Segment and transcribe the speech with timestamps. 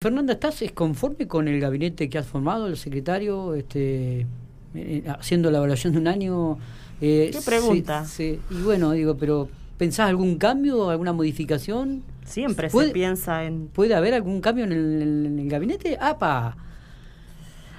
[0.00, 4.28] Fernanda, ¿estás conforme con el gabinete que has formado, el secretario, este,
[4.76, 6.56] eh, haciendo la evaluación de un año?
[7.00, 8.06] Eh, ¿Qué pregunta?
[8.20, 12.04] y bueno, digo, pero ¿pensás algún cambio, alguna modificación?
[12.24, 13.66] Siempre se piensa en...
[13.66, 14.72] ¿Puede haber algún cambio en
[15.40, 15.98] el, gabinete?
[16.00, 16.56] ¡Apa!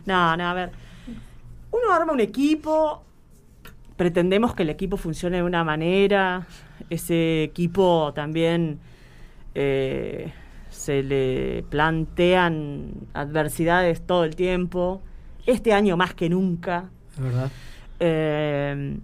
[0.06, 0.72] No, no, a ver.
[1.72, 3.02] Uno arma un equipo,
[3.96, 6.46] pretendemos que el equipo funcione de una manera,
[6.90, 8.78] ese equipo también...
[9.56, 10.34] Eh,
[10.70, 15.02] se le plantean adversidades todo el tiempo,
[15.46, 16.90] este año más que nunca.
[17.18, 17.52] ¿verdad?
[18.00, 18.98] Eh,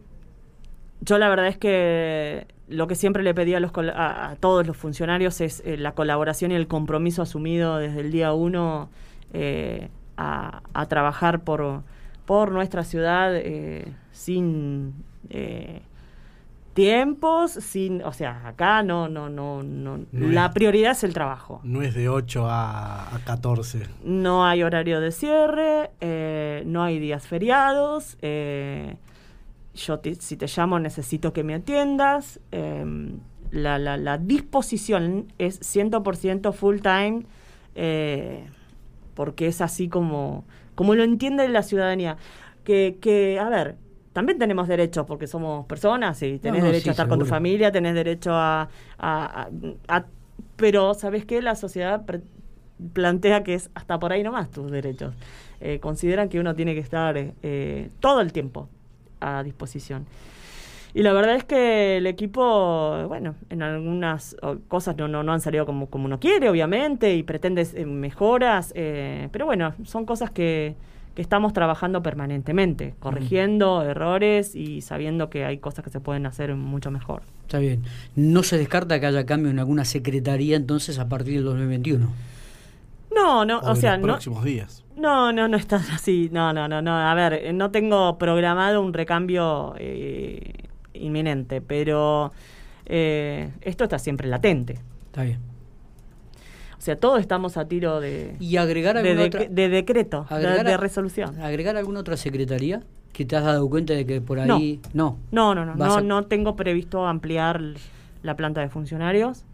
[1.02, 4.78] yo la verdad es que lo que siempre le pedí a, los, a, todos los
[4.78, 8.90] funcionarios es eh, la colaboración y el compromiso asumido desde el día uno
[9.34, 11.84] eh, a, a, trabajar por,
[12.26, 13.34] por nuestra ciudad
[14.12, 14.94] sin
[16.76, 21.62] tiempos, sin, o sea, acá no, no, no, no, la prioridad es el trabajo.
[21.64, 23.88] No es de 8 a, a 14.
[24.04, 28.18] No hay horario de cierre, eh, no hay días feriados.
[28.22, 28.98] Eh,
[29.74, 32.42] yo si te llamo necesito que me atiendas.
[32.52, 33.20] Em,
[33.52, 37.24] la, la, la, disposición es 100% full time,
[37.76, 38.48] eh,
[39.14, 40.44] porque es así como,
[40.76, 42.18] como lo entiende la ciudadanía.
[42.66, 43.78] Que, que, a ver,
[44.16, 47.94] también tenemos derechos porque somos personas y tenés derecho a estar con tu familia, tenés
[47.94, 48.70] derecho a,
[50.56, 51.42] pero, ¿sabes qué?
[51.42, 52.02] La sociedad
[52.94, 55.14] plantea que es hasta por ahí nomás tus derechos.
[55.60, 58.70] Eh, consideran que uno tiene que estar eh, todo el tiempo
[59.20, 60.06] a disposición.
[60.94, 64.38] Y la verdad es que el equipo, bueno, en algunas
[64.70, 68.72] cosas no, no, no han salido como, como uno quiere, obviamente, y pretende eh, mejoras,
[68.74, 70.78] pero bueno, son cosas que,
[71.16, 76.54] que estamos trabajando permanentemente, corrigiendo errores y sabiendo que hay cosas que se pueden hacer
[76.56, 77.24] mucho mejor.
[77.44, 77.84] Está bien.
[78.16, 82.10] ¿No se descarta que haya cambio en alguna secretaría entonces a partir del 2021?
[83.16, 84.84] No, no, o, sea, los próximos días.
[84.98, 86.30] No, no, no está así.
[86.34, 86.96] No, no, no, no.
[86.98, 90.52] A ver, no tengo programado un recambio eh,
[90.94, 92.34] inminente, pero
[92.86, 94.80] eh, esto está siempre latente.
[95.08, 95.55] Está bien.
[96.78, 99.16] O sea, todos estamos a tiro de, y agregar de,
[99.50, 101.42] de, decreto, de, resolución.
[101.42, 102.82] ¿Agregar alguna otra secretaría
[103.14, 104.82] que te has dado cuenta de que por ahí...
[104.94, 107.62] No, no, no, no, no, tengo previsto ampliar
[108.24, 109.46] la planta de funcionarios.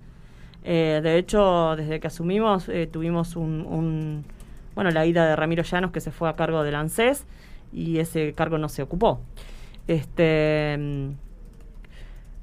[0.64, 4.26] Eh, de hecho, desde que asumimos, eh, tuvimos un,
[4.76, 7.26] bueno, la ida de Ramiro Llanos que se fue a cargo del ANSES
[7.72, 9.22] y ese cargo no se ocupó.
[9.88, 11.10] Este, mm,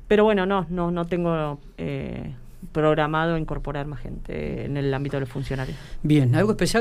[0.06, 2.34] pero bueno, no, no, no tengo eh,
[2.72, 5.76] programado incorporar más gente en el ámbito de los funcionarios.
[6.02, 6.76] Bien, algo especial